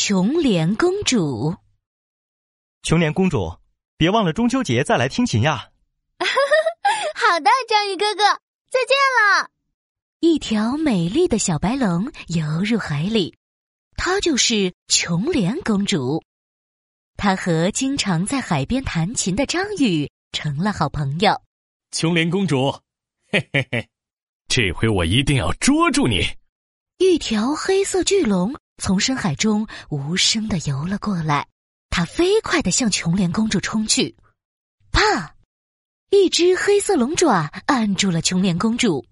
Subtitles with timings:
[0.00, 1.56] 琼莲公主。
[2.84, 3.58] 琼莲公主，
[3.96, 5.70] 别忘了中秋节再来听琴呀！
[7.16, 8.22] 好的，章鱼哥哥，
[8.70, 9.50] 再见了。
[10.20, 13.36] 一条美丽的小白龙游入海里，
[13.96, 16.22] 她就是琼莲公主。
[17.16, 21.42] 她和经常在海边弹琴的章鱼成了好朋友。
[21.90, 22.70] 琼莲公主，
[23.32, 23.88] 嘿嘿嘿，
[24.46, 26.24] 这回我一定要捉住你！
[26.98, 31.46] 一条黑色巨龙从深海中无声的游了过来，
[31.90, 34.16] 他飞快的向琼莲公主冲去。
[34.90, 35.34] 啪！
[36.10, 39.04] 一只黑色龙爪按住了琼莲公主。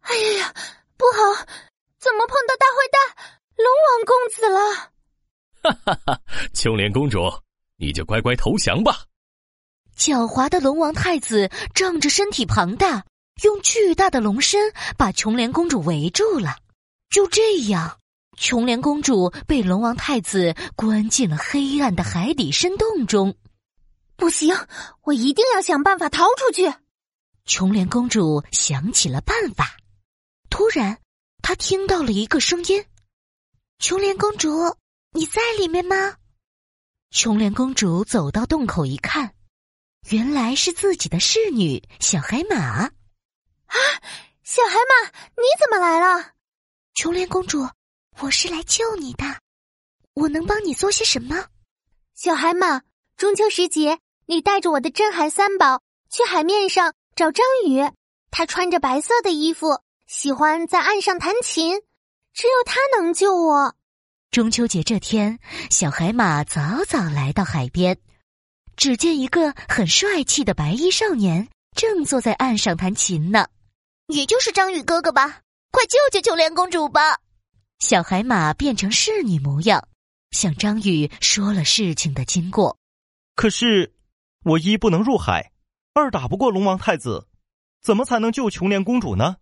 [0.00, 0.54] 哎呀呀，
[0.96, 1.46] 不好！
[1.98, 2.98] 怎么碰到大坏蛋
[3.56, 4.92] 龙王公子了？
[5.62, 6.20] 哈哈哈！
[6.52, 7.18] 琼莲公主，
[7.76, 9.04] 你就乖乖投降吧。
[9.96, 13.04] 狡猾的龙王太子仗着身体庞大，
[13.42, 16.56] 用巨大的龙身把琼莲公主围住了。
[17.08, 17.98] 就这样，
[18.36, 23.36] 琼莲公主被龙王太子关进了黑暗的海底深洞中。
[24.16, 24.54] 不行，
[25.02, 26.72] 我一定要想办法逃出去。
[27.44, 29.76] 琼莲公主想起了办法。
[30.50, 30.98] 突然，
[31.42, 32.84] 她听到了一个声音
[33.78, 34.76] ：“琼莲公主，
[35.12, 36.16] 你在里面吗？”
[37.10, 39.34] 琼莲公主走到洞口一看，
[40.10, 42.56] 原来是自己的侍女小海马。
[42.56, 42.90] 啊，
[44.42, 46.32] 小海马，你怎么来了？
[46.94, 47.68] 琼莲公主，
[48.20, 49.24] 我是来救你的。
[50.14, 51.46] 我能帮你做些什么？
[52.14, 52.80] 小海马，
[53.16, 57.82] 中秋时节，你带着我的镇海三宝去海面上找章鱼。
[58.30, 61.78] 他穿着白色的衣服，喜欢在岸上弹琴，
[62.32, 63.74] 只有他能救我。
[64.30, 65.38] 中秋节这天，
[65.70, 67.98] 小海马早早来到海边，
[68.76, 73.46] 只见一个很帅气的白衣少年正坐在岸上弹琴呢。
[74.06, 75.40] 也就是章鱼哥哥吧。
[75.70, 77.18] 快救救九莲公主吧！
[77.78, 79.86] 小海马变成侍女模样，
[80.30, 82.78] 向张宇说了事情的经过。
[83.34, 83.94] 可是，
[84.44, 85.52] 我一不能入海，
[85.92, 87.26] 二打不过龙王太子，
[87.82, 89.36] 怎么才能救琼莲公主呢？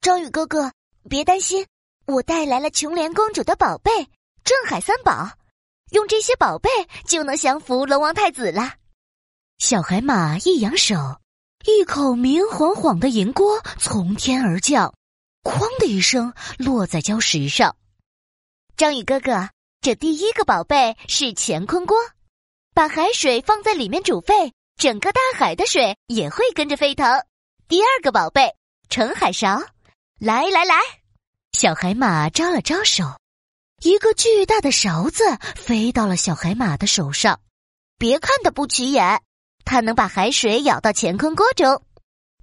[0.00, 0.72] 张宇哥哥，
[1.08, 1.66] 别担心，
[2.06, 3.90] 我带来了琼莲公主的宝贝——
[4.42, 5.30] 镇海三宝，
[5.92, 6.68] 用这些宝贝
[7.06, 8.74] 就能降服龙王太子了。
[9.58, 10.96] 小海马一扬手，
[11.66, 14.92] 一口明晃晃的银锅从天而降。
[15.42, 17.76] 哐的一声，落在礁石上。
[18.76, 19.48] 章鱼哥哥，
[19.80, 21.96] 这第一个宝贝是乾坤锅，
[22.74, 27.06] 把海水放在里面煮沸，整个大海的水也会跟着沸腾。
[27.68, 28.54] 第二个宝贝，
[28.88, 29.62] 盛海勺，
[30.18, 30.76] 来来来，
[31.52, 33.04] 小海马招了招手，
[33.82, 35.24] 一个巨大的勺子
[35.56, 37.40] 飞到了小海马的手上。
[37.96, 39.22] 别看它不起眼，
[39.64, 41.82] 它能把海水舀到乾坤锅中。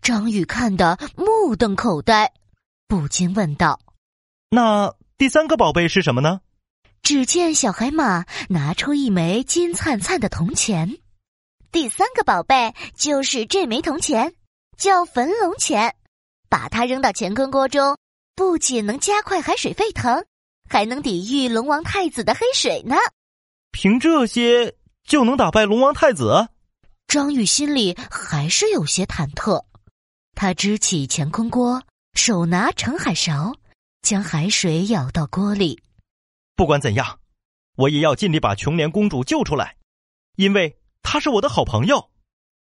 [0.00, 2.32] 章鱼看得目瞪口呆。
[2.88, 3.80] 不禁问道
[4.50, 6.40] ：“那第三个宝贝是什么呢？”
[7.02, 10.98] 只见小海马拿出一枚金灿灿的铜钱。
[11.70, 14.34] 第三个宝贝就是这枚铜钱，
[14.76, 15.94] 叫焚龙钱。
[16.48, 17.96] 把它扔到乾坤锅中，
[18.34, 20.24] 不仅能加快海水沸腾，
[20.68, 22.96] 还能抵御龙王太子的黑水呢。
[23.72, 24.74] 凭这些
[25.04, 26.48] 就能打败龙王太子？
[27.08, 29.64] 张宇心里还是有些忐忑。
[30.34, 31.82] 他支起乾坤锅。
[32.16, 33.54] 手拿盛海勺，
[34.00, 35.82] 将海水舀到锅里。
[36.56, 37.20] 不管怎样，
[37.76, 39.76] 我也要尽力把琼莲公主救出来，
[40.36, 42.10] 因为她是我的好朋友。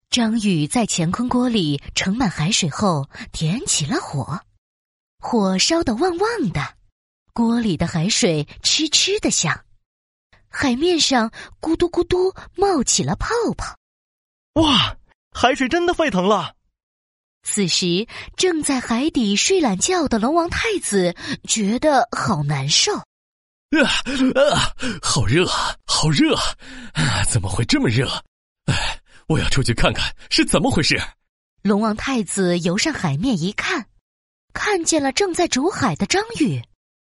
[0.09, 4.39] 张宇在乾坤锅里盛满海水后，点起了火，
[5.19, 6.75] 火烧得旺旺的，
[7.33, 9.65] 锅里的海水嗤嗤的响，
[10.49, 13.75] 海面上咕嘟咕嘟冒起了泡泡。
[14.53, 14.97] 哇，
[15.31, 16.55] 海水真的沸腾了！
[17.43, 18.07] 此时，
[18.37, 21.15] 正在海底睡懒觉的龙王太子
[21.47, 23.03] 觉得好难受，啊
[24.35, 26.35] 啊，好热啊，好热，
[26.93, 28.07] 啊，怎么会这么热？
[28.65, 31.01] 哎，我要出去看看是怎么回事。
[31.63, 33.87] 龙王太子游上海面一看，
[34.53, 36.61] 看见了正在煮海的章鱼，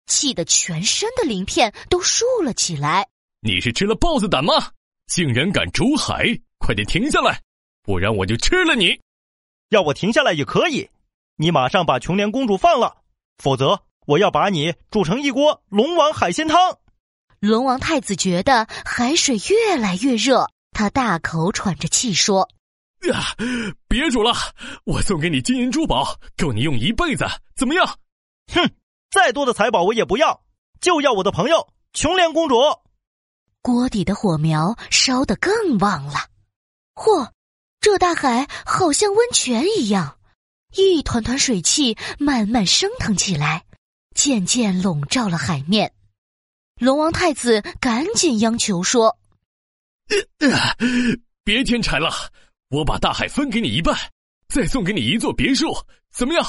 [0.05, 3.07] 气得全身的鳞片都竖了起来。
[3.41, 4.53] 你是吃了豹子胆吗？
[5.07, 6.23] 竟然敢煮海！
[6.59, 7.41] 快点停下来，
[7.81, 8.99] 不然我就吃了你！
[9.69, 10.89] 要我停下来也可以，
[11.35, 12.97] 你马上把琼莲公主放了，
[13.37, 16.77] 否则我要把你煮成一锅龙王海鲜汤。
[17.39, 22.49] 龙王太子觉得海水越来越热，他大口喘着气说
[23.07, 23.35] ：“呀，
[23.87, 24.33] 别煮了，
[24.85, 27.25] 我送给你金银珠宝，够你用一辈子，
[27.55, 27.85] 怎么样？”
[28.51, 28.71] 哼，
[29.11, 30.41] 再多的财宝我也不要，
[30.81, 32.55] 就要我的朋友琼莲公主。
[33.61, 36.15] 锅底的火苗烧得更旺了，
[36.95, 37.29] 嚯！
[37.81, 40.19] 这大海好像温泉一样，
[40.75, 43.65] 一团团水汽慢慢升腾起来，
[44.13, 45.93] 渐渐笼罩了海面。
[46.75, 49.17] 龙王太子赶紧央求说
[51.43, 52.09] ：“别添柴了，
[52.69, 53.97] 我把大海分给你一半，
[54.47, 55.73] 再送给你一座别墅，
[56.11, 56.43] 怎么样？”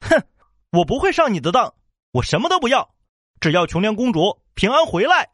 [0.00, 0.22] 哼，
[0.70, 1.74] 我不会上你的当，
[2.12, 2.94] 我什么都不要，
[3.40, 5.30] 只要琼莲公主平安回来。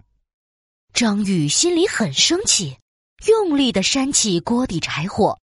[0.92, 2.78] 张宇心里很生气，
[3.26, 5.40] 用力的扇起锅底柴火，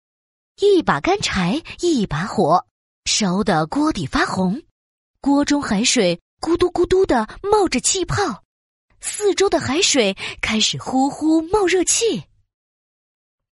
[0.61, 2.67] 一把干柴，一把火，
[3.05, 4.61] 烧得锅底发红，
[5.19, 8.43] 锅中海水咕嘟咕嘟的冒着气泡。
[9.01, 12.23] 四周的海水开始呼呼冒热气。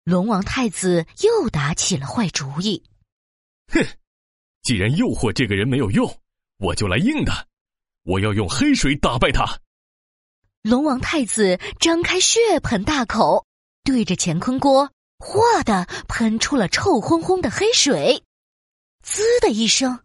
[0.03, 2.83] 龙王太子又打起了坏主意。
[3.73, 3.83] 哼，
[4.61, 6.19] 既然诱惑这个人没有用，
[6.57, 7.47] 我就来硬的。
[8.03, 9.59] 我要用黑水打败他。
[10.61, 13.45] 龙王太子张开血盆大口，
[13.83, 18.23] 对着乾坤锅哗的喷出了臭烘烘的黑水。
[19.03, 19.99] 滋的一声，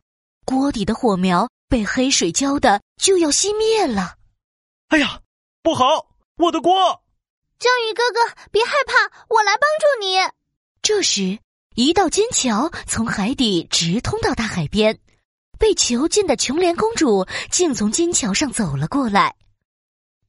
[0.44, 4.17] 锅底的火苗被黑水浇的就要熄灭了。
[4.88, 5.20] 哎呀！
[5.62, 7.02] 不好，我的锅！
[7.58, 10.17] 章鱼哥哥，别害怕，我来帮助你。
[10.81, 11.40] 这时，
[11.75, 15.00] 一道金桥从海底直通到大海边，
[15.58, 19.34] 被囚禁的琼莲公主竟从金桥上走了过来。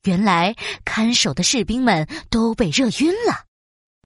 [0.07, 0.55] 原来，
[0.85, 3.43] 看守的士兵们都被热晕了，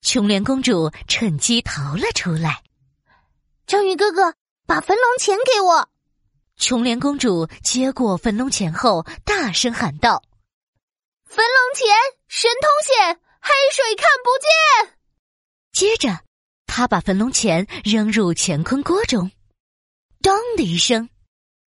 [0.02, 2.64] 琼莲公主趁机逃了出来。
[3.68, 4.34] 章鱼哥哥，
[4.66, 5.88] 把焚龙钱给我！
[6.58, 10.24] 琼莲公主接过焚龙钱后，大声喊道。
[11.26, 11.88] 焚龙钱，
[12.28, 14.98] 神通显，黑水看不见。
[15.72, 16.24] 接着，
[16.66, 19.30] 他把焚龙钱扔入乾坤锅中，
[20.24, 21.08] 当的一声，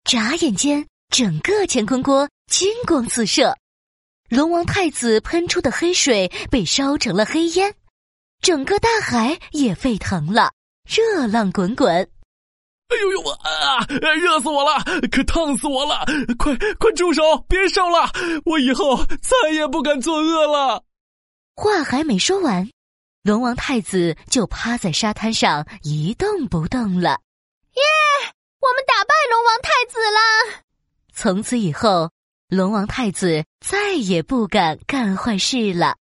[0.03, 3.57] 眨眼间，整个乾坤锅金光四射，
[4.29, 7.73] 龙王太子喷出的黑水被烧成了黑烟，
[8.41, 10.51] 整个大海也沸腾了，
[10.85, 11.89] 热浪滚滚。
[12.89, 13.85] 哎呦呦啊！
[14.15, 16.05] 热死我了，可烫死我了！
[16.37, 18.09] 快快住手，别烧了！
[18.45, 20.83] 我以后再也不敢作恶了。
[21.55, 22.69] 话还没说完，
[23.23, 27.19] 龙王太子就趴在沙滩上一动不动了。
[27.75, 27.83] 耶！
[28.59, 30.63] 我们打败龙王太子了。
[31.13, 32.09] 从此以后，
[32.49, 35.97] 龙王太子再也不敢干坏事了。